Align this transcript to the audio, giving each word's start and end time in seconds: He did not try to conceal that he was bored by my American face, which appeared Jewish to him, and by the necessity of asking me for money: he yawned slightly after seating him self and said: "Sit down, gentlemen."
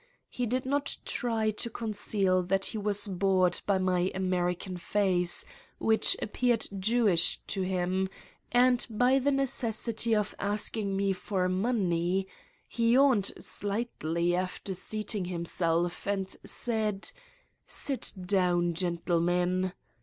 He 0.29 0.47
did 0.47 0.65
not 0.65 0.97
try 1.05 1.51
to 1.51 1.69
conceal 1.69 2.41
that 2.41 2.65
he 2.65 2.77
was 2.79 3.07
bored 3.07 3.61
by 3.67 3.77
my 3.77 4.11
American 4.15 4.77
face, 4.77 5.45
which 5.77 6.17
appeared 6.19 6.65
Jewish 6.79 7.37
to 7.45 7.61
him, 7.61 8.09
and 8.51 8.83
by 8.89 9.19
the 9.19 9.29
necessity 9.29 10.15
of 10.15 10.33
asking 10.39 10.97
me 10.97 11.13
for 11.13 11.47
money: 11.47 12.27
he 12.67 12.93
yawned 12.93 13.27
slightly 13.37 14.33
after 14.35 14.73
seating 14.73 15.25
him 15.25 15.45
self 15.45 16.07
and 16.07 16.35
said: 16.43 17.11
"Sit 17.67 18.11
down, 18.25 18.73
gentlemen." 18.73 19.71